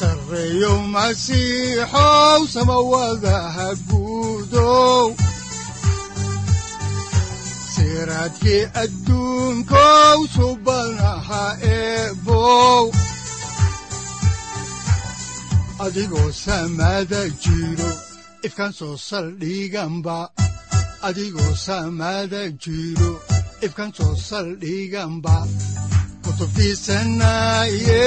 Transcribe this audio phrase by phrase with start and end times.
[0.00, 5.06] sareyow masiixow samawadaha guudow
[7.74, 11.44] siraadkii adduunkow subanaha
[11.76, 12.84] eebow
[15.84, 17.90] adigoo samaada jiro
[18.46, 20.18] ifkaan soo saldhiganba
[21.08, 23.12] adigoo samaada jiro
[23.66, 25.36] ifkaan soo saldhiganba
[26.24, 28.06] kutubtiisanaye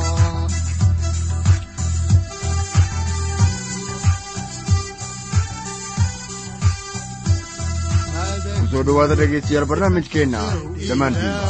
[8.71, 10.41] ku soo dhowaada dhegaystayaal barnaamijkeenna
[10.87, 11.47] dhammaantiinba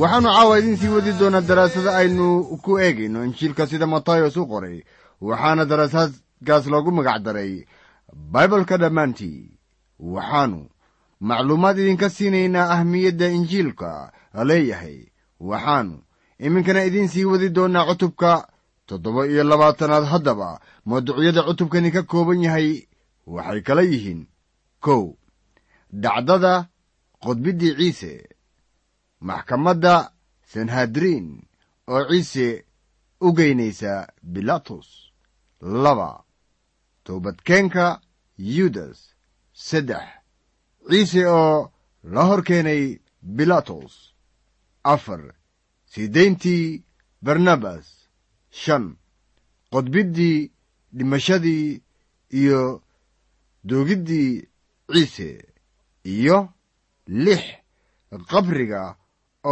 [0.00, 4.82] waxaannu caawa idiin sii wadi doonaa daraasada aynu ku eegayno injiilka sida matayos u qoray
[5.20, 7.52] waxaana daraasaadkaas loogu magac daray
[8.32, 9.54] baibalka dhammaantii.
[9.98, 10.66] Waxaannu
[11.20, 14.12] macluumaad idinka siinaynaa ahmiyadda injiilka
[14.44, 14.98] leeyahay.
[15.40, 16.02] Waxaannu
[16.38, 18.48] iminkana idiin sii wadi doonnaa cutubka
[18.86, 20.60] toddoba iyo labaatanaad haddaba.
[20.84, 22.82] Mawduucyada cutubkani ka kooban yahay
[23.26, 24.26] waxay kala yihiin
[24.80, 25.14] kow
[25.92, 26.54] dhacdada
[27.24, 28.12] qodbiddii ciise
[29.28, 29.94] maxkamadda
[30.52, 31.26] sanhadriin
[31.92, 32.48] oo ciise
[33.26, 33.92] u geynaysa
[34.34, 34.88] bilatos
[35.82, 36.10] laba
[37.04, 37.86] toobadkeenka
[38.56, 38.98] yudas
[39.52, 40.06] saddex
[40.90, 41.72] ciise oo
[42.12, 42.82] la hor keenay
[43.36, 43.94] bilatos
[44.84, 45.22] afar
[45.90, 46.82] sii dayntii
[47.24, 47.86] barnabas.
[48.50, 48.84] Shan
[49.72, 50.50] qodbiddii
[50.96, 51.82] dhimashadii
[52.40, 52.82] iyo
[53.68, 54.32] doogiddii
[54.92, 55.28] ciise
[56.14, 56.38] iyo
[57.24, 57.42] lix
[58.30, 58.82] qabriga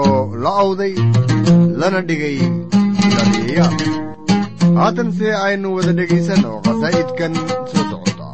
[0.01, 0.95] oo la awday
[1.81, 2.39] lana dhigay
[3.15, 3.77] galiyayaal
[4.79, 7.33] haatanse aynu wada dhegaysanno khasaa'idkan
[7.71, 8.27] soo socota.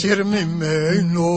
[0.00, 1.30] Sirmimayno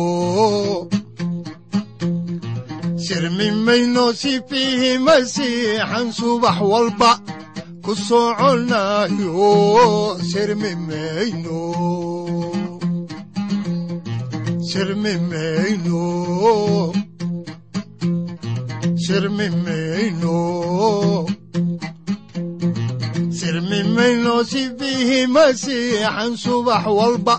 [26.41, 27.35] subax walba.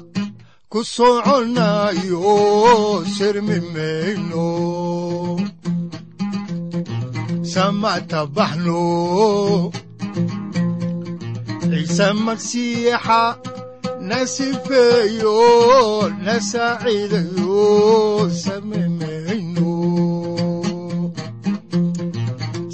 [0.71, 2.23] Ku soconayo
[3.17, 4.86] sirmimayno
[7.57, 8.85] samatabaxno
[11.73, 13.23] ciise magsiixa
[14.09, 15.41] na sifeeyo
[16.25, 17.65] na saaciidayo
[18.43, 19.73] samimayno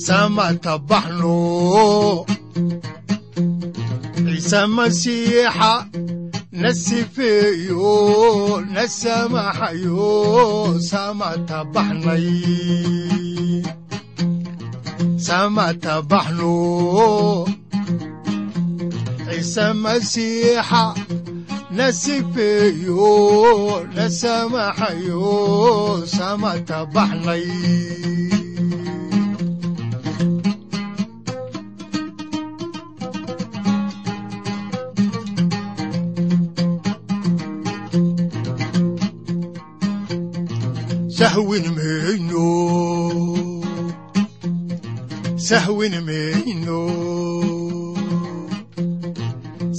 [0.07, 1.39] samatabaxno
[4.27, 5.73] ciise masiixa
[6.61, 7.87] na sifeeyo
[8.75, 10.11] na samaxayo
[10.91, 12.27] samatabaxnay
[15.27, 16.55] samatabaxno
[19.27, 20.85] ciise masiixa
[21.77, 23.07] na sifeeyo
[23.95, 25.27] na samaxayo
[41.17, 42.82] sahwin mayno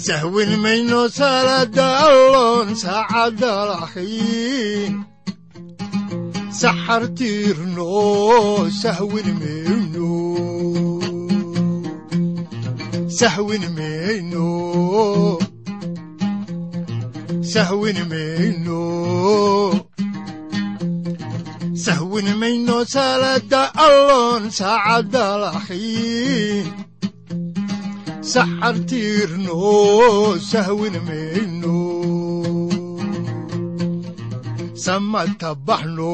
[0.06, 4.94] sahwin mayno salada allon saacadda laxiin
[6.60, 7.90] saxar tiirno
[8.81, 10.12] sahwin mayno
[13.20, 14.48] sahwin mayno
[17.54, 18.81] sahwin mayno
[22.13, 26.68] sahwin mayno salada allon saacadda laxiin
[28.31, 29.57] saxartiirno
[30.50, 31.77] sahwin mayno
[34.83, 36.13] samata baxno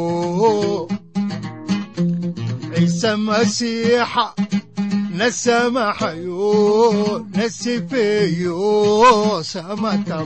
[2.74, 4.26] ciise masiixa
[5.18, 6.48] na samaxayo
[7.36, 8.56] na sifeeyo
[9.52, 10.18] samata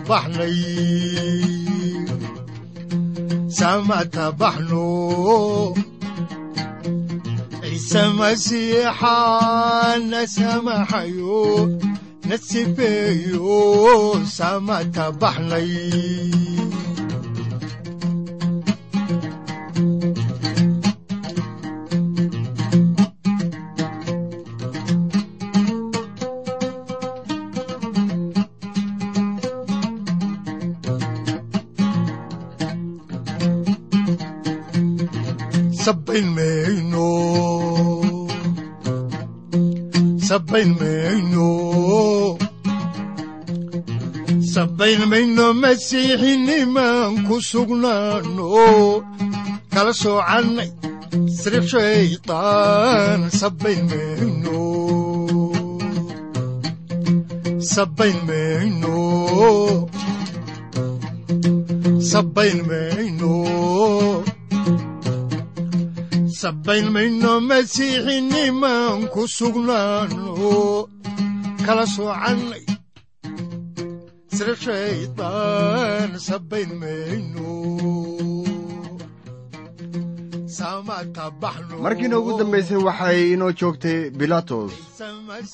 [3.63, 4.87] baxnay samata baxno
[7.63, 9.17] ciise masiixa
[10.11, 11.43] na samaxayo
[12.27, 12.35] na
[44.53, 49.01] sabbayn mayno masiixinimaan ku sugnaano.
[49.73, 50.69] Kala soocannay
[51.39, 53.19] sirib shaytaan
[62.13, 63.22] sabbayn mayno
[66.43, 70.27] sabbayn mayno masiixinimaan ku sugnaano.
[71.65, 72.63] Kala soocannay
[74.35, 77.47] sira shaydaan sabbayn mayno
[81.83, 84.73] markiina ugu dambaysay waxay inoo joogtay bilatos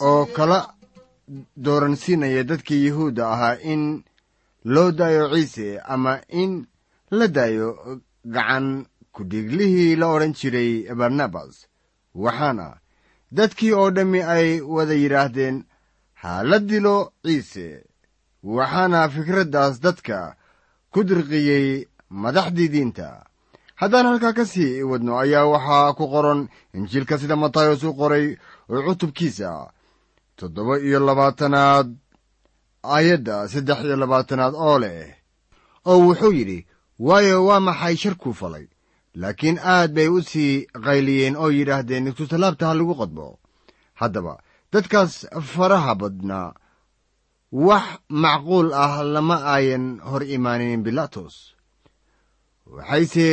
[0.10, 0.60] oo kala
[1.66, 3.84] dooransiinaya dadkii yuhuudda ahaa in
[4.74, 6.52] loo daayo ciise ama in
[7.18, 7.68] la daayo
[8.36, 8.66] gacan
[9.20, 11.68] kudhiiglihii la odhan jiray barnabas.
[12.24, 12.68] Waxaana
[13.38, 15.56] dadkii oo dhammi ay wada yidhaahdeen
[16.22, 17.68] ha la dilo ciise.
[18.44, 20.20] Waxaana fikraddaas dadka
[20.92, 21.68] ku dirqiyey
[22.24, 23.10] madaxdii diinta
[23.82, 26.42] haddaan halkaa ka sii wadno ayaa waxaa ku qoran
[26.78, 28.26] injiilka sida matayos u qoray
[28.72, 29.52] oo cutubkiisa.
[30.38, 31.88] Toddoba iyo labaatanaad
[32.94, 35.16] aayadda saddex iyo labaatanaad oo leh.
[35.90, 36.60] Oo wuxuu yidhi
[37.08, 38.66] waayo waa maxay sharkuu falay
[39.16, 43.40] laakiin aad bay u sii qayliyeen oo yidhaahdeen iskusalaabta ha lagu qodbo.
[44.00, 44.34] Haddaba
[44.74, 46.54] dadkaas faraha badnaa
[47.52, 51.36] wax macquul ah lama aayan hor imaanin bilatos
[52.76, 53.28] waxayse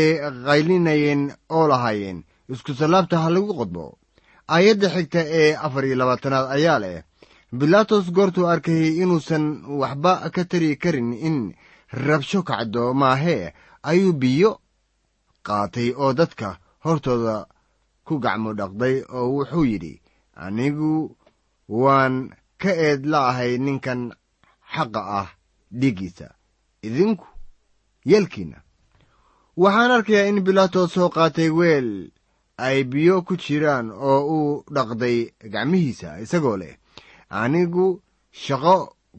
[0.46, 1.22] qaylinayeen
[1.56, 3.84] oo lahaayeen iskusalaabta ha lagu qodbo.
[4.54, 7.02] Aayadda xigta ee afar iyo labaatanaad ayaa leh
[7.58, 9.44] bilatos goortuu arkay inuusan
[9.80, 11.38] waxba ka tari karin in
[12.06, 13.52] rabsho kacdo maahee
[13.90, 14.50] ayuu biyo
[15.46, 16.48] qaatay oo dadka
[16.84, 17.36] hortooda
[18.06, 19.94] ku gacmo dhaqday oo wuxuu yidhi
[20.44, 20.92] anigu
[21.82, 22.14] waan
[22.62, 24.00] ka eed la'ahay ninkan
[24.72, 25.28] xaqa ah
[25.80, 26.28] dhiiggiisa.
[26.86, 27.26] Idinku
[28.10, 28.58] yeelkiinna
[29.62, 31.88] waxaan arkayaa in bilaatos soo qaatay weel
[32.66, 35.18] ay biyo ku jiraan oo uu dhaqday
[35.52, 36.74] gacmihiisa isagoo leh
[37.40, 37.86] anigu
[38.44, 38.76] shaqo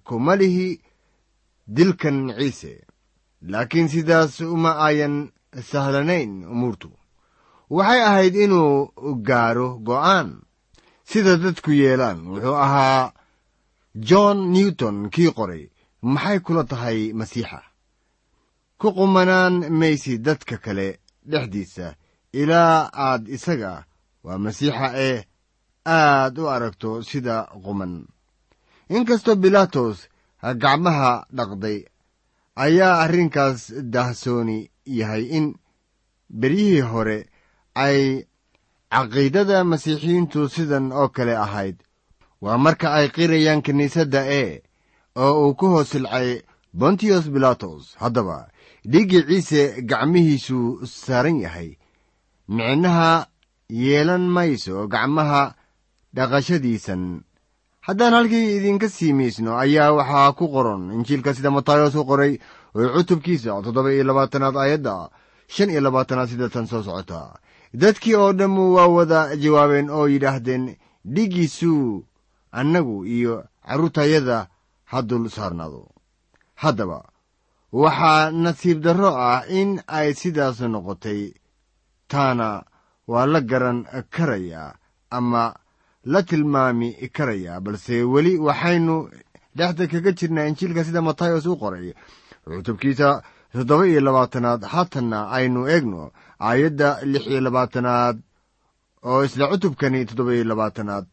[0.08, 0.68] kuma lihi
[1.76, 2.74] dilkan ciise
[3.52, 5.16] laakiin sidaas uma ayan
[5.62, 6.90] sahlanayn umuurtu
[7.70, 8.92] waxay ahayd inuu
[9.28, 10.30] gaaro go'aan.
[11.10, 13.12] Sida dadku yeelaan wuxuu ahaa
[14.10, 15.64] john newton kii qoray.
[16.02, 17.60] Maxay kula tahay masiixa?
[18.80, 21.00] Ku qumanaan maysid dadka kale
[21.30, 21.96] dhexdiisa.
[22.34, 23.86] Ilaa aad isaga
[24.24, 25.26] waa masiixa ee
[25.86, 27.36] aad u aragto sida
[27.66, 27.94] quman.
[28.96, 29.98] Inkastoo bilaatos
[30.62, 31.78] gacmaha dhaqday
[32.56, 33.60] ayaa arrinkaas
[33.94, 35.56] dahsooni yahay in
[36.40, 37.18] beryihii hore
[37.76, 38.26] ay
[38.92, 41.76] caqiidada masiixiyiintu sidan oo kale ahayd.
[42.42, 44.62] Waa marka ay qirayaan kiniisadda ee
[45.16, 46.42] oo uu ku hoos silcay
[46.74, 48.48] bontiyos bilatos haddaba
[48.92, 51.70] dhiiggii ciise gacmihiisu saaran yahay.
[52.48, 53.28] Micnaha
[53.70, 55.56] yeelan mayso gacmaha
[56.16, 57.04] dhaqashadiisan
[57.88, 62.34] haddaan halkii idinka sii miisno ayaa waxaa ku qoran injiilka sida matayos u qoray
[62.76, 64.94] oo cutubkiisa toddoba iyo labaatanaad aayadda
[65.54, 67.40] shan iyo labaatanaad sida tan soo socota.
[67.82, 70.64] Dadkii oo dhammu waa wada jawaabeen oo yidhaahdeen
[71.14, 72.04] dhiiggiisuu
[72.60, 73.34] annagu iyo
[73.68, 74.38] carruurtayada
[74.92, 75.82] ha dul saarnaado
[76.64, 77.00] haddaba
[77.82, 81.22] waxaa nasiib darro ah in ay sidaas noqotay
[82.12, 82.64] taana
[83.12, 83.80] waa la garan
[84.16, 84.76] karayaa
[85.18, 85.44] ama
[86.12, 88.96] la tilmaami karayaa balse weli waxaynu
[89.58, 91.88] dhexda kaga jirnaa injiilka sida matayos u qoray.
[92.46, 93.10] Cutubkiisa
[93.54, 96.02] toddoba iyo labaatanaad haatanna aynu eegno
[96.48, 98.18] aayadda lix iyo labaatanaad
[99.10, 101.06] oo isla cutubkani toddoba iyo labaatanaad.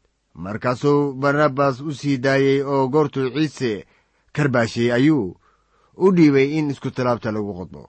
[0.45, 3.73] Markaasuu barnabas u sii daayey oo goortuu ciise
[4.35, 5.37] karbaashay ayuu
[6.05, 7.83] u dhiibay in isku tallaabta lagu qodbo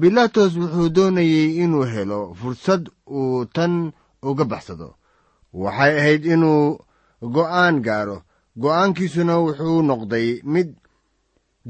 [0.00, 2.82] bilaatos wuxuu doonayey inuu helo fursad
[3.18, 3.92] uu tan
[4.28, 4.88] uga baxsado
[5.52, 6.78] waxay ahayd inuu
[7.34, 8.22] go'aan gaaro.
[8.62, 10.68] Go'aankiisuna wuxuu noqday mid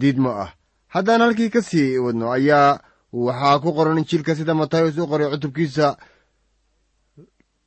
[0.00, 0.50] diidmo ah.
[0.94, 2.80] Haddaan halkii ka sii wadno ayaa
[3.12, 5.96] waxaa ku qoran injiilka sida matayos u qoray cutubkiisa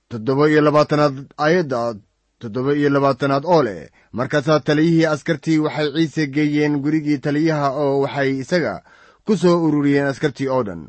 [0.09, 1.95] toddoba iyo labaatanaad aayadda
[2.39, 3.89] toddoba iyo labaatanaad oo leh.
[4.11, 8.83] Markaasaa taliyihii askartii waxay ciise geeyeen gurigii taliyaha oo waxay isaga
[9.25, 10.81] ku soo ururiyeen askartii oo dhan.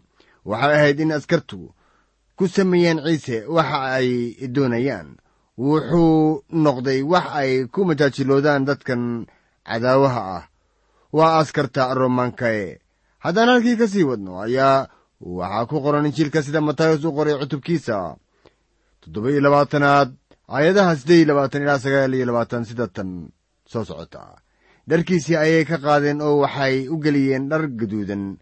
[0.45, 1.75] Waxay ahayd in askartu
[2.37, 4.09] ku sameeyeen ciise waxa ay
[4.55, 5.09] doonayaan.
[5.59, 9.03] Wuxuu noqday wax ay ku majaajiloodaan dadkan
[9.69, 10.45] cadaawaha ah.
[11.17, 12.81] Waa askarta romankae
[13.25, 14.89] haddaan halkii ka sii wadno ayaa
[15.39, 18.17] waxaa ku qoran injiilka sida matayos u qoray cutubkiisa.
[19.01, 20.11] Toddoba iyo labaatanaad
[20.51, 23.31] aayadaha siddeed iyo labaatan ilaa sagaal iyo labaatan sida tan
[23.71, 24.43] soo socota.
[24.89, 28.37] Dharkiisii ayay ka qaadeen oo waxay u geliyeen dhar gaduudan.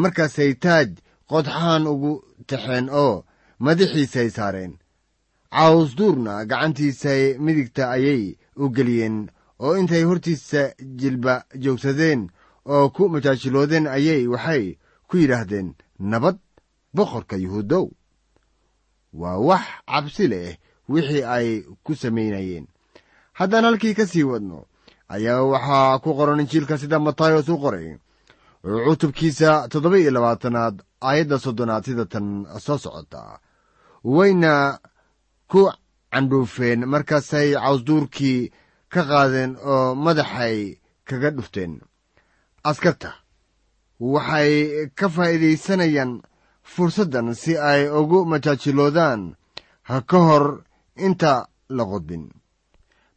[0.00, 0.90] Markaasay taaj
[1.30, 2.12] qodxaan ugu
[2.48, 3.24] taxeen oo
[3.64, 4.72] madaxiisay saareen.
[5.52, 9.16] Caawsduurna gacantiisay midigta ayay u geliyeen
[9.64, 10.62] oo intay hortiisa
[11.00, 12.20] jilba joogsadeen
[12.74, 14.64] oo ku majaajiloodeen ayay waxay
[15.08, 15.68] ku yidhaahdeen
[16.10, 16.36] nabad
[16.96, 17.86] boqorka yuhuudow
[19.20, 20.58] waa wax cabsi leh
[20.92, 21.48] wixii ay
[21.84, 22.66] ku samaynayeen.
[23.38, 24.58] Haddaan halkii ka sii wadno
[25.14, 27.88] ayaa waxaa ku qoran injiilka sida matayos u qoray
[28.86, 30.76] cutubkiisa toddoba iyo labaatanaad
[31.08, 33.38] aayadda soddonaad sida tan soo socota
[34.14, 34.78] wayna
[35.50, 35.60] ku
[36.12, 38.40] candhuufeen markaasay cawsduurkii
[38.92, 40.58] ka qaadeen oo madaxay
[41.08, 41.72] kaga dhufteen.
[42.70, 43.10] Askarta
[44.00, 44.52] waxay
[44.98, 46.12] ka faa'iidaysanayaan
[46.72, 49.22] fursaddan si ay ugu majaajiloodaan
[50.10, 50.46] ka hor
[51.06, 51.32] inta
[51.76, 52.24] la qodbin.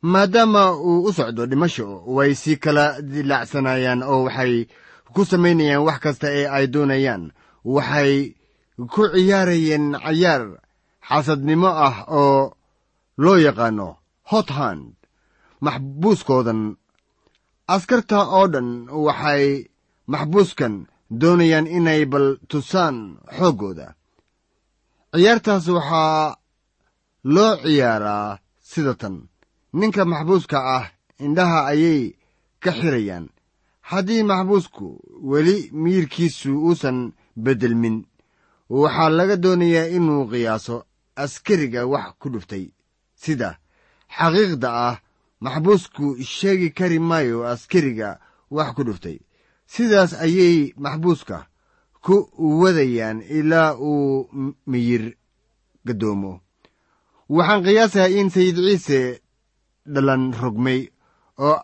[0.01, 4.53] Maadaama uu u socdo dhimasho way si kala dilaacsanayaan oo waxay
[5.13, 7.23] ku samaynayaan wax kasta ee ay doonayaan.
[7.75, 8.13] Waxay
[8.93, 10.43] ku ciyaarayeen cayaar
[11.09, 12.39] xasadnimo ah oo
[13.23, 13.87] loo yaqaano
[14.29, 14.85] hot hand.
[15.65, 16.61] Maxbuuskoodan.
[17.73, 18.69] Askarta oo dhan
[19.05, 19.45] waxay
[20.11, 20.73] maxbuuskan
[21.19, 22.97] doonayaan inay bal tusaan
[23.37, 23.87] xooggooda
[25.13, 26.35] ciyaartaas waxaa
[27.33, 28.27] loo ciyaaraa
[28.69, 29.15] sida tan.
[29.79, 30.85] Ninka maxbuuska ah
[31.25, 32.01] indhaha ayay
[32.63, 33.25] ka xirayaan.
[33.89, 34.85] Haddii maxbuusku
[35.31, 36.97] weli miyirkiisu uusan
[37.43, 37.97] beddelmin
[38.81, 40.75] waxaa laga doonayaa inuu qiyaaso
[41.23, 42.65] askariga wax ku dhuftay.
[43.21, 43.49] Sida
[44.17, 44.95] xaqiiqda ah
[45.43, 48.09] maxbuusku sheegi kari maayo askariga
[48.55, 49.17] wax ku dhuftay.
[49.73, 51.37] Sidaas ayay maxbuuska
[52.05, 52.15] ku
[52.61, 54.29] wadayaan ilaa uu
[54.71, 55.03] miyir
[55.85, 56.33] gaddoomo
[57.35, 58.99] waxaan qiyaasayaa in sayid ciise
[59.93, 60.81] dhalan rogmay
[61.47, 61.57] oo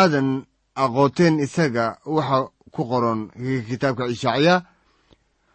[0.00, 0.28] aadan
[0.82, 1.84] aqooteen isaga
[2.16, 2.38] waxa
[2.74, 3.20] ku qoran
[3.68, 4.54] kitaabka ishacya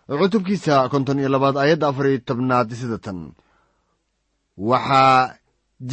[0.08, 3.20] cutubkiisa konton iyo labaad aayadda afar iyo tobnaad sida tan
[4.58, 5.36] waxaa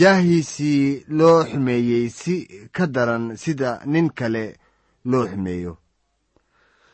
[0.01, 2.35] jaahiisii loo xumeeyey si
[2.73, 4.45] ka daran sida nin kale
[5.05, 5.73] loo xumeeyo.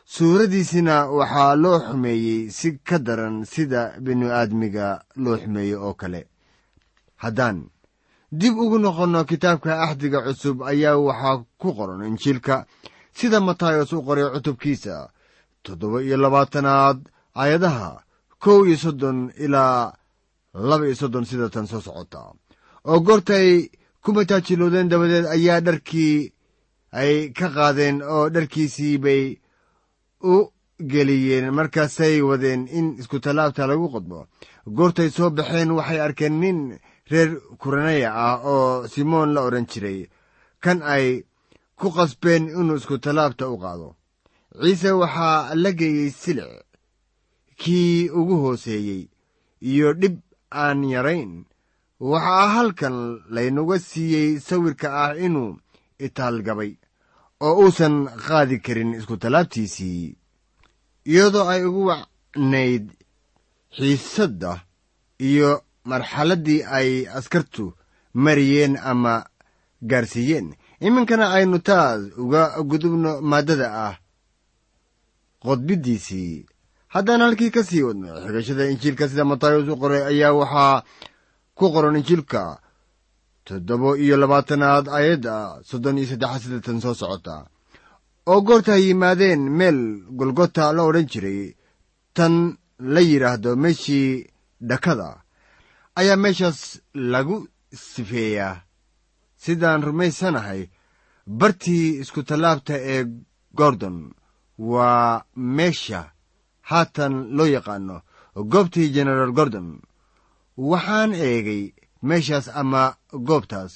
[0.05, 4.87] Suuraddiisina waxaa loo xumeeyey si ka daran sida binu-aadmiga
[5.23, 6.21] loo xumeeyo oo kale.
[7.23, 7.69] Haddaan
[8.39, 12.65] dib ugu noqonno kitaabka axdiga cusub ayaa waxaa ku qoran injiilka.
[13.17, 14.95] Sida matayos u qoray cutubkiisa
[15.63, 16.97] toddoba iyo labaatanaad
[17.41, 17.89] aayadaha
[18.43, 19.93] kow iyo soddon ilaa
[20.69, 22.21] laba iyo soddon sida tan soo socota.
[22.89, 23.69] Oo goortay
[24.03, 26.33] ku majaajiloodeen dabadeed ayaa dharkii
[26.99, 29.23] ay ka qaadeen oo dharkiisii bay
[30.33, 30.35] u
[30.91, 31.53] geliyeen.
[31.57, 34.27] Markaasay wadeen in iskutallaabta lagu qodbo
[34.77, 36.59] goortay soo baxeen waxay arkeen nin
[37.11, 37.29] reer
[37.61, 39.99] kuranaya ah oo simoon la odhan jiray.
[40.63, 41.23] Kan ay
[41.79, 43.89] ku qasbeen inuu iskutallaabta u qaado
[44.59, 46.51] ciise waxaa la geeyey silic
[47.61, 49.03] kii ugu hooseeyey
[49.61, 50.15] iyo dhib
[50.51, 51.45] aan yarayn.
[51.99, 52.97] Waxaa halkan
[53.35, 55.57] laynaga siiyey sawirka ah inuu
[56.05, 56.71] itaalgabay
[57.45, 60.15] oo uusan qaadi karin iskutallaabtiisii
[61.11, 62.85] iyadoo ay ugu wacnayd
[63.77, 64.51] xiisadda
[65.29, 65.49] iyo
[65.89, 67.65] marxaladdii ay askartu
[68.13, 69.13] mariyeen ama
[69.89, 70.47] gaarsiiyeen.
[70.81, 73.95] Iminkana aynu taas uga gudubno maaddada ah
[75.43, 76.45] qodbiddiisii
[76.93, 80.83] haddaan halkii ka sii wadno xigashada injiilka sida matayos u qoray ayaa waxaa
[81.57, 82.43] ku qoran injiilka.
[83.45, 85.35] Toddoba iyo labaatanaad aayadda
[85.69, 87.35] soddon iyo saddexa sidatan soo socota.
[88.31, 89.79] Oo goorta ay yimaadeen meel
[90.19, 91.41] golgota la odhan jiray
[92.15, 92.33] tan
[92.93, 94.09] la yidhaahdo meeshii
[94.69, 95.09] dhakada
[95.99, 96.59] ayaa meeshaas
[97.13, 97.37] lagu
[97.91, 98.61] sifeeyaa
[99.43, 100.61] sidaan rumaysanahay
[101.39, 103.01] bartii iskutallaabta ee
[103.59, 103.97] gordon
[104.71, 106.01] waa meesha
[106.69, 107.95] haatan loo yaqaano
[108.51, 109.69] goobtii genaraal gordon.
[110.69, 111.63] Waxaan eegay
[112.07, 112.83] meeshaas ama
[113.27, 113.73] goobtaas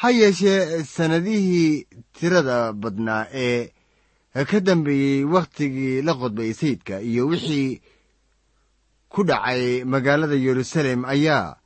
[0.00, 3.70] ha yeeshee sannadihii tirada badnaa ee
[4.50, 7.80] ka dambeeyey wakhtigii la qodbay sayidka iyo wixii
[9.12, 11.56] ku dhacay magaalada yeruusaalem ayaa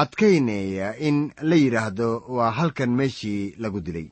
[0.00, 1.16] adkaynaya in
[1.48, 4.08] la yidhaahdo waa halkan meeshii lagu dilay.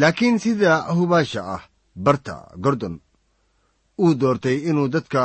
[0.00, 1.62] Laakiin sida hubaasha ah
[2.04, 2.94] barta gordon
[4.02, 5.22] uu doortay inuu dadka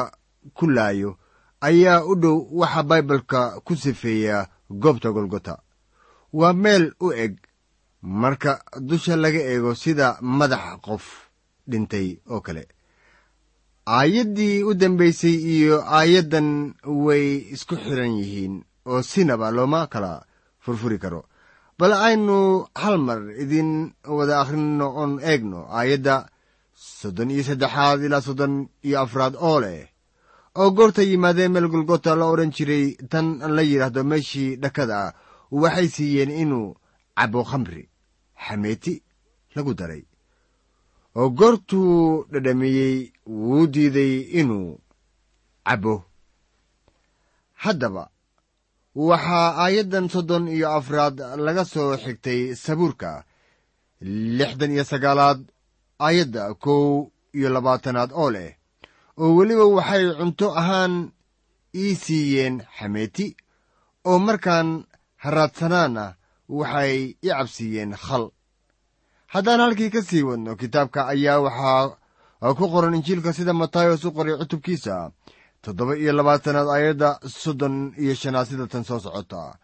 [0.57, 1.09] ku laayo
[1.67, 4.37] ayaa u dhow waxa baibalka ku sifeeya
[4.81, 5.55] goobta golgota
[6.39, 7.33] waa meel u eg
[8.21, 8.51] marka
[8.87, 11.03] dusha laga eego sida madax qof
[11.69, 12.63] dhintay oo kale.
[13.97, 16.49] Aayaddii u dambaysay iyo aayaddan
[17.05, 17.25] way
[17.55, 18.55] isku xidhan yihiin
[18.91, 20.11] oo sinaba looma kala
[20.63, 21.21] furfuri karo.
[21.79, 22.37] Bal aynu
[22.81, 23.71] hal mar idin
[24.17, 26.15] wada akhrino oon eegno aayadda
[27.03, 28.53] soddon iyo saddexaad ilaa soddon
[28.87, 29.81] iyo afraad oo leh.
[30.59, 35.13] Oo goorta yimaadeen meel golgota la odhan jiray tan la yidhaahdo meeshii dhakada ah
[35.61, 36.67] waxay siiyeen inuu
[37.17, 37.83] cabo khamri
[38.45, 38.93] xameeti
[39.55, 40.03] lagu daray.
[41.19, 42.95] Oo goortuu dhadhamiyey
[43.45, 44.69] wuu diiday inuu
[45.67, 45.95] cabbo
[47.63, 48.03] haddaba
[49.07, 53.11] waxaa aayaddan soddon iyo afraad laga soo xigtay sabuurka
[54.37, 55.39] lixdan iyo sagaalaad
[55.99, 57.07] aayadda kow
[57.37, 58.51] iyo labaatanaad oo leh
[59.21, 60.93] oo weliba waxay cunto ahaan
[61.75, 63.27] ii siiyeen xameeti
[64.09, 64.69] oo markaan
[65.23, 66.05] haraadsanaana
[66.49, 66.95] waxay
[67.25, 68.25] i cabsiiyeen khal.
[69.33, 74.35] Haddaan halkii ka sii wadno kitaabka ayaa waxaa ku qoran injiilka sida matayos u qoray
[74.37, 75.11] cutubkiisa
[75.63, 77.09] toddoba iyo labaatanaad aayadda
[77.41, 79.57] soddon iyo shanaad sida tan soo socota.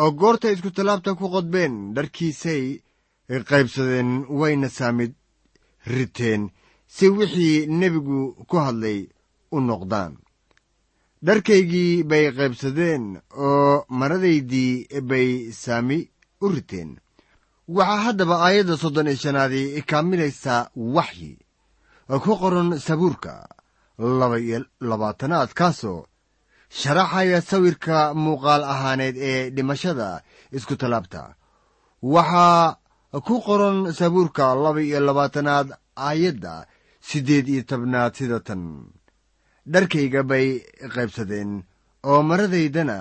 [0.00, 2.62] Oo goortay iskutallaabta ku qodbeen dharkiisay
[3.48, 4.10] qaybsadeen
[4.40, 5.12] wayna saamid
[5.94, 6.42] riteen
[6.94, 8.98] si wixii nebigu ku hadlay
[9.54, 10.12] u noqdaan.
[11.26, 13.04] Dharkaygii bay qaybsadeen
[13.46, 14.72] oo maradaydii
[15.10, 15.30] bay
[15.62, 15.98] saami
[16.44, 16.90] u riteen.
[17.76, 21.32] Waxaa haddaba aayadda soddon iyo shanaadii kaamilaysaa waxyi
[22.24, 23.32] ku qoran sabuurka
[24.18, 24.58] laba iyo
[24.90, 26.00] labaatanaad kaasoo
[26.78, 30.08] sharaxaya sawirka muuqaal ahaaneed ee dhimashada
[30.56, 31.22] isku tallaabta.
[32.14, 32.76] Waxaa
[33.26, 36.54] ku qoran sabuurka laba iyo labaatanaad aayadda
[37.08, 38.62] siddeed iyo tobnaad sida tan.
[39.72, 40.48] Dharkayga bay
[40.94, 41.50] qaybsadeen
[42.10, 42.98] oo maradaydana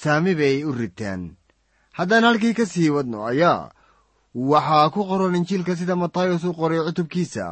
[0.00, 1.22] saami bay u ritaan
[1.98, 3.70] haddaan halkii ka sii wadno ayaa
[4.50, 7.46] waxaa ku qoran injiilka sida matayos u qoray cutubkiisa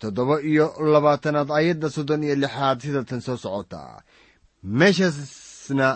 [0.00, 4.02] toddoba iyo labaatanaad aayadda soddon iyo lixaad sida tan soo socota.
[4.78, 5.88] Meeshaasna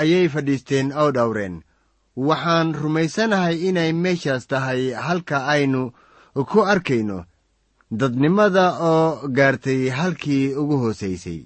[0.00, 1.54] ayay fadhiisteen oo dhowreen.
[2.28, 5.82] Waxaan rumaysanahay inay meeshaas tahay halka aynu
[6.50, 7.18] ku arkayno
[8.00, 11.40] dadnimada oo gaartay halkii ugu hoosaysay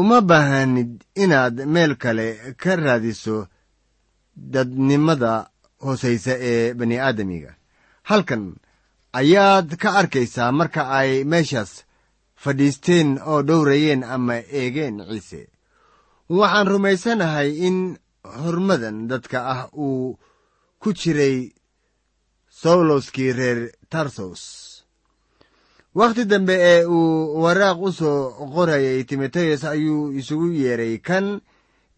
[0.00, 2.26] uma baahanid inaad meel kale
[2.62, 3.36] ka raadiso
[4.36, 5.32] dadnimada
[5.84, 7.52] hoosaysa ee bani aadamiga.
[8.02, 8.44] Halkan
[9.20, 11.72] ayaad ka arkaysaa marka ay meeshaas
[12.42, 15.42] fadhiisteen oo dhowrayeen ama eegeen ciise.
[16.38, 17.78] Waxaan rumaysanahay in
[18.42, 20.18] hormadan dadka ah uu
[20.82, 21.36] ku jiray
[22.60, 23.60] sawloskii reer
[23.92, 24.42] tarsos
[25.94, 31.40] wakhti dambe ee uu waraaq u soo qorayay timoteyos ayuu isugu yeedhay kan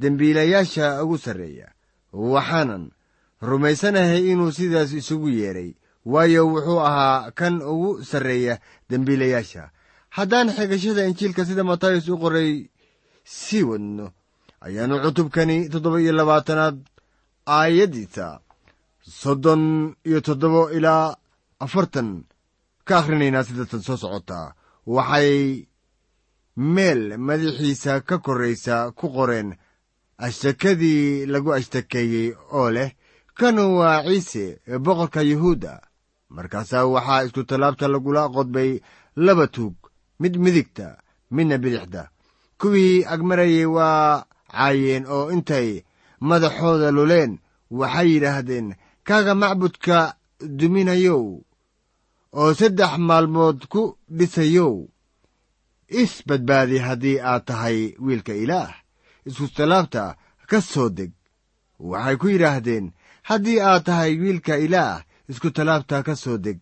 [0.00, 1.68] dembiilayaasha ugu sarreeya
[2.12, 2.90] waxaanan
[3.42, 5.70] rumaysanahay inuu sidaas isugu yeedhay
[6.12, 8.58] waayo wuxuu ahaa kan ugu sarreeya
[8.90, 9.70] dembiilayaasha.
[10.16, 12.68] Haddaan xigashada injiilka sida matayos u qoray
[13.24, 14.10] sii wadno
[14.60, 16.76] ayaannu cutubkani toddoba iyo labaatanaad
[17.46, 18.40] aayaddiisa
[19.20, 21.16] soddon iyo toddoba ilaa
[21.64, 22.24] afartan
[22.84, 24.54] ka akhrinaynaa sida tan soo socotaa
[24.86, 25.66] waxay
[26.74, 29.48] meel madaxiisa ka korraysa ku qoreen
[30.26, 32.90] ashtakadii lagu ashtakeeyey oo leh
[33.38, 34.44] kanu waa ciise
[34.84, 35.80] boqorka yuhuudda.
[36.36, 38.80] Markaasaa waxaa isku tallaabta lagula qodbay
[39.16, 39.74] laba tuug
[40.20, 40.86] mid midigta
[41.34, 42.02] midna bidixda.
[42.60, 45.68] Kuwii agmarayay waa caayeen oo intay
[46.20, 47.32] madaxooda luleen
[47.70, 48.66] waxay yidhaahdeen
[49.06, 49.96] kaaga macbudka
[50.58, 51.22] duminayow
[52.40, 53.82] oo saddex maalmood ku
[54.18, 54.88] dhisayow.
[55.88, 58.72] Is badbaadi haddii aad tahay wiilka ilaah
[59.28, 60.16] iskutallaabta
[60.50, 61.12] ka soo deg.
[61.78, 62.86] Waxay ku yidhaahdeen
[63.28, 66.58] haddii aad tahay wiilka ilaah iskutallaabta ka soo deg.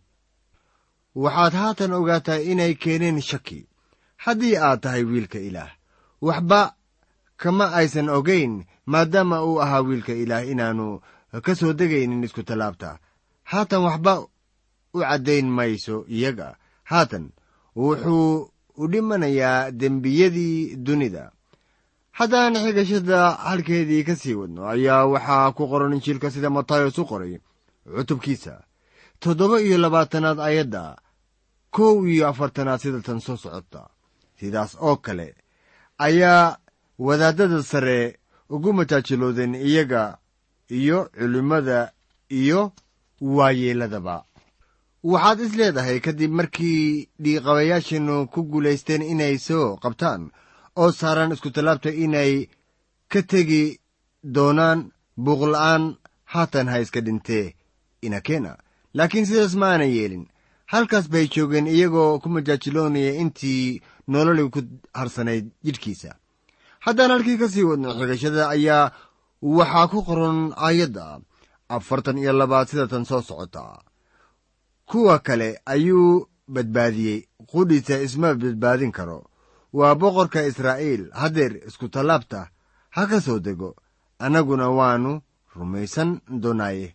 [1.15, 3.61] Waxaad haatan ogaataa inay keeneen shaki.
[4.25, 5.71] Haddii aad tahay wiilka ilaah
[6.27, 6.75] waxba
[7.37, 8.53] kama aysan ogayn
[8.87, 11.01] maadaama uu ahaa wiilka ilaah inaannu
[11.45, 12.99] ka soo degaynin isku tallaabta
[13.51, 14.13] haatan waxba
[14.95, 16.57] u caddayn mayso iyaga.
[16.85, 17.31] Haatan
[17.77, 21.31] wuxuu u dhimanayaa dembiyadii dunida.
[22.19, 27.39] Haddaan xigashada halkeedii ka sii wadno ayaa waxaa ku qoran injiilka sida matayos u qoray
[27.97, 28.55] cutubkiisa.
[29.21, 30.97] Toddoba iyo labaatanaad ayadda
[31.71, 33.89] kow iyo afartanaad sida tan soo socota.
[34.39, 35.35] Sidaas oo kale
[35.99, 36.57] ayaa
[36.99, 38.19] wadaadada sare
[38.51, 40.19] ugu majaajiloodeen iyaga
[40.69, 41.93] iyo culimmada
[42.29, 42.73] iyo
[43.21, 44.25] waayeeladaba
[45.03, 50.23] waxaad is leedahay kadib markii dhiiqabayaashanu ku guulaysteen inay soo qabtaan
[50.81, 52.33] oo saaraan iskutallaabta inay
[53.13, 53.65] ka tegi
[54.35, 54.81] doonaan
[55.25, 55.85] buuqla'aan
[56.33, 57.55] haatan ha iska dhintee
[58.07, 58.53] inakeena
[58.97, 60.25] laakiin sidaas ma aanan yeelin.
[60.73, 63.81] Halkaas bay joogeen iyagoo ku majaajiloonaya intii
[64.13, 64.61] nololi ku
[64.99, 66.11] harsanayd jidhkiisa.
[66.85, 68.93] Haddaan halkii ka sii wadno xigashada ayaa
[69.43, 71.07] waxaa ku qoran aayadda
[71.77, 73.63] afartan iyo labaad sida tan soo socota
[74.91, 77.21] kuwa kale ayuu badbaadiyey.
[77.51, 79.19] Qudhiisa isma badbaadin karo.
[79.73, 82.41] Waa boqorka israa'iil haddeer iskutallaabta
[82.91, 83.77] ha ka soo dego.
[84.19, 85.13] Annaguna waannu
[85.57, 86.95] rumaysan doonaaye.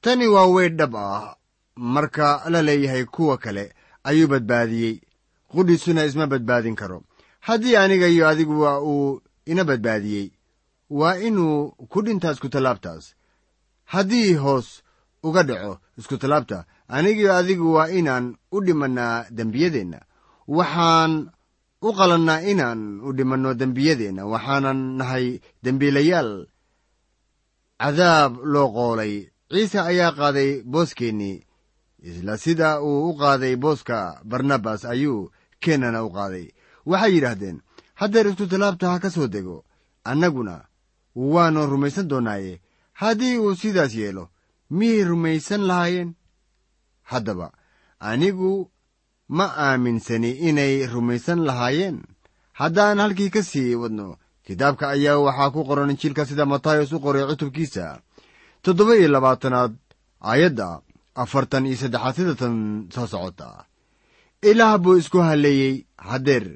[0.00, 1.36] Tani waa weydh dhab ah.
[1.76, 3.72] Marka la leeyahay kuwa kale
[4.04, 5.00] ayuu badbaadiyey.
[5.52, 7.02] Qudhiisuna isma badbaadin karo.
[7.40, 10.30] Haddii aniga iyo adiguwa uu ina badbaadiyey
[10.90, 13.14] waa inuu ku dhintaa iskutallaabtaas
[13.84, 14.82] haddii hoos
[15.22, 20.00] uga dhaco iskutallaabta anigiyo adigu waa inaan u dhimannaa dembiyadeenna.
[20.48, 21.12] Waxaan
[21.82, 24.22] u qalannaa inaan u dhimanno dembiyadeenna.
[24.32, 26.30] Waxaanan nahay dembiilayaal.
[27.80, 29.14] Cadaab loo qoolay.
[29.52, 31.44] Ciise ayaa qaaday booskeenii
[32.08, 35.30] isla sida uu u qaaday booska barnabas ayuu
[35.62, 36.46] keenana u qaaday.
[36.86, 37.58] Waxay yidhaahdeen
[38.00, 39.64] haddeer iskutallaabta ha ka soo dego.
[40.04, 40.54] Annaguna
[41.16, 42.60] waannu rumaysan doonnaaye
[43.00, 44.24] haddii uu sidaas yeelo
[44.78, 46.10] miyay rumaysan lahaayeen.
[47.10, 47.48] Haddaba
[48.08, 48.52] anigu
[49.36, 51.96] ma aaminsani inay rumaysan lahaayeen.
[52.60, 54.06] Haddaan halkii ka sii wadno
[54.46, 58.00] kitaabka ayaa waxaa ku qoran injiilka sida matayos u qoray cutubkiisa.
[58.62, 59.72] Toddoba iyo labaatanaad
[60.30, 60.68] aayadda
[61.22, 62.34] afartan iyo saddexaad sida
[62.94, 63.48] soo socota.
[64.50, 66.46] Ilaah buu isku halleeyey haddeer.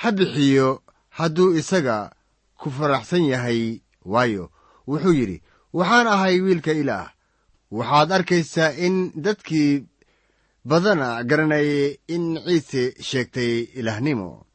[0.00, 0.82] Ha bixiyo
[1.18, 2.10] hadduu isaga
[2.60, 3.80] ku faraxsan yahay
[4.12, 4.44] waayo
[4.88, 7.08] wuxuu yidhi waxaan ahay wiilka ilaah.
[7.78, 9.84] Waxaad arkaysaa in dadkii
[10.68, 14.46] badana garanayay in ciise sheegtay ilaahnimo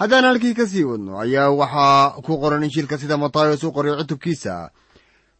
[0.00, 4.70] haddaan halkii ka sii wadno ayaa waxaa ku qoran injiilka sida matayos u qoray cutubkiisa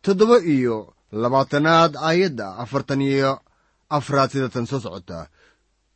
[0.03, 0.77] toddoba iyo
[1.23, 3.33] labaatanaad aayadda afartan iyo
[3.97, 5.29] afraad sida tan soo socota.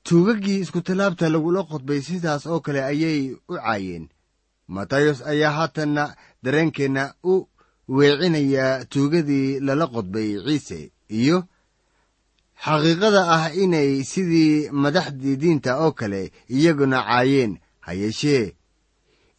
[0.07, 4.09] Tuugaggii iskutallaabta lagula qodbay sidaas oo kale ayay u caayeen.
[4.75, 7.35] Matayos ayaa haatanna dareenkeenna u
[7.97, 10.81] weecinayaa tuugadii lala qodbay ciise
[11.21, 11.39] iyo
[12.65, 16.23] xaqiiqada ah inay sidii madaxdii diinta oo kale
[16.57, 17.53] iyaguna caayeen
[17.85, 18.55] ha yeeshee.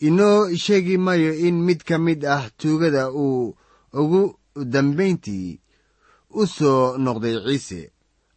[0.08, 3.56] Inoo sheegi maayo in mid ka mid ah tuugada uu
[4.02, 4.22] ugu
[4.74, 5.60] dambayntii
[6.40, 7.82] u soo noqday ciise.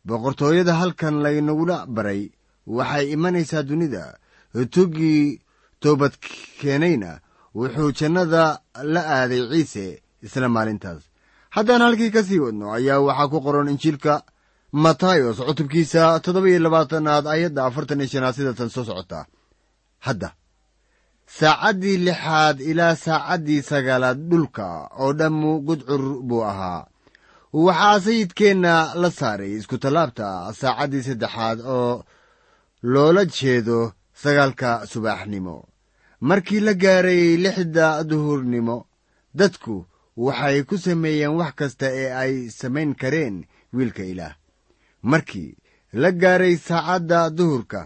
[0.06, 2.22] Boqortooyada halkan laynagula baray
[2.66, 4.18] waxay imanaysaa dunida.
[4.72, 5.40] Tuuggii
[5.80, 6.12] toobad
[6.60, 7.20] keenayna
[7.58, 8.42] wuxuu jannada
[8.94, 11.02] la aaday ciise isla maalintaas.
[11.56, 14.22] Haddaan halkii ka sii wadno ayaa waxaa ku qoran injiilka
[14.72, 19.26] matayos cutubkiisa toddoba iyo labaatanaad ayadda afartan iyo shanaad sida tan soo socota.
[20.06, 20.28] Hadda
[21.38, 24.66] saacaddii lixaad ilaa saacaddii sagaalaad dhulka
[25.02, 26.86] oo dhammu gudcur buu ahaa.
[27.52, 30.26] Waxaa sayidkeenna la saaray iskutallaabta
[30.60, 32.04] saacaddii saddexaad oo
[32.92, 33.78] loola jeedo
[34.22, 35.56] sagaalka subaxnimo
[36.28, 38.76] markii la gaaray lixda duhurnimo
[39.38, 39.76] dadku
[40.24, 43.36] waxay ku sameeyeen wax kasta ee ay samayn kareen
[43.74, 44.34] wiilka ilaah.
[45.10, 45.56] Markii
[45.92, 47.80] la gaaray saacadda duhurka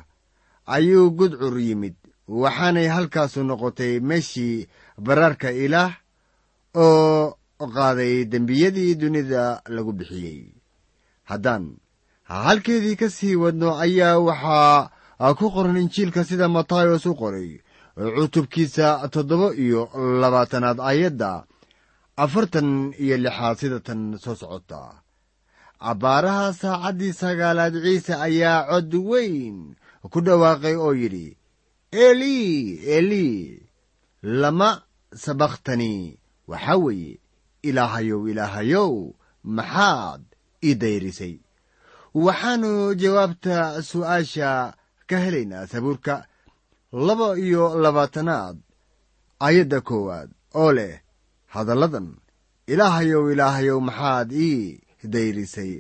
[0.75, 1.95] ayuu gudcur yimid
[2.43, 4.67] waxaanay halkaasu noqotay meeshii
[5.07, 5.93] baraarka ilaah
[6.85, 7.37] oo
[7.75, 9.43] qaaday dembiyadii dunida
[9.75, 10.43] lagu bixiyey.
[11.31, 11.65] Haddaan
[12.25, 14.91] halkeedii ka sii wadno ayaa waxaa
[15.39, 17.51] ku qoran injiilka sida matayos u qoray
[17.97, 19.89] cutubkiisa toddoba iyo
[20.21, 21.45] labaatanaad ayadda
[22.17, 25.01] afartan iyo lixaad sida tan soo socota.
[25.81, 29.77] Abbaaraha saacaddii sagaalaad ciise ayaa cod weyn
[30.13, 31.37] ku dhawaaqay oo yidhi
[31.91, 33.63] elii elii
[34.23, 34.83] lama
[35.25, 37.21] sabakhtani waxaa weeye
[37.69, 38.93] ilaahayow ilaahayow
[39.45, 40.23] maxaad
[40.65, 41.35] ii dayrisay.
[42.15, 44.73] Waxaannu jawaabta su'aasha
[45.09, 46.25] ka helaynaa sabuurka
[46.93, 48.57] laba iyo labaatanaad
[49.41, 51.01] aayadda koowaad oo leh
[51.55, 52.09] hadalladan
[52.73, 54.81] ilaahayow ilaahayow maxaad ii
[55.13, 55.73] dayrisay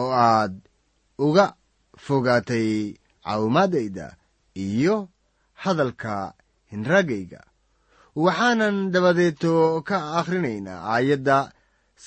[0.00, 0.54] oo aad
[1.18, 1.54] uga
[2.06, 2.94] fogaatay
[3.24, 4.16] caawimaadayda
[4.54, 5.08] iyo
[5.62, 6.34] hadalka
[6.70, 7.40] hinraagayga?
[8.16, 11.52] Waxaanan dabadeeto ka akhrinaynaa aayadda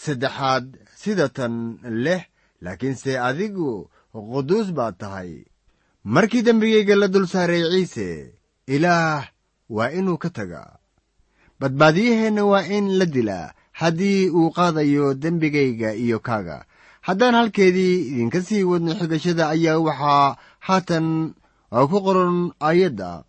[0.03, 0.65] saddexaad
[1.01, 1.55] sida tan
[2.05, 2.23] leh
[2.63, 5.31] laakiinse adigu quduus baad tahay.
[6.03, 8.09] Markii dembigayga la dul saaray ciise
[8.67, 9.27] ilaah
[9.69, 10.77] waa inuu ka tagaa
[11.59, 16.65] badbaadiyaheenna waa in la dilaa haddii uu qaadayo dembigayga iyo kaaga.
[17.01, 21.33] Haddaan halkeedii idinka sii wadno xigashada ayaa waxaa haatan
[21.89, 23.23] ku qoran aayadda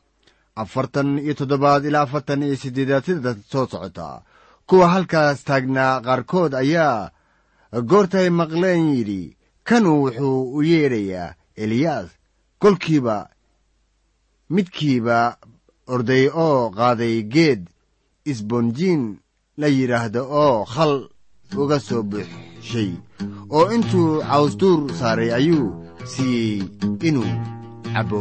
[0.56, 4.22] afartan iyo toddobaad ilaa afartan iyo siddeedaad sida soo socota.
[4.66, 7.10] Kuwa halkaas taagnaa qaarkood ayaa
[7.90, 12.08] goortay maqleen yidhi kanuu wuxuu u yeedhayaa eliyaas
[12.58, 13.16] kolkiiba
[14.54, 15.18] midkiiba
[15.94, 17.60] orday oo qaaday geed
[18.30, 19.02] isboonjiin
[19.60, 20.94] la yidhaahdo oo khal
[21.62, 22.90] uga soo buuxshay
[23.56, 25.66] oo intuu cawsduur saaray ayuu
[26.12, 26.62] siiyey
[27.08, 27.30] inuu
[27.92, 28.20] cabbo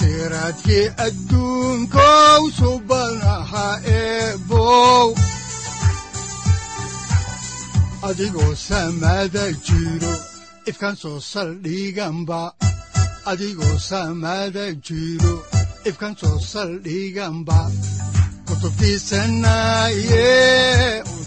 [0.00, 3.66] siraadkii adduunkow subanaha
[4.00, 5.08] eebow
[8.08, 10.12] adigoo samada jiro
[10.70, 12.40] ifkaan soo saldhiganba
[13.30, 15.34] adigoo samada jiro
[15.90, 17.58] ifkaan soo saldhiganba